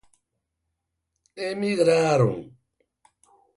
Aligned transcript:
Emigraron. 1.47 2.33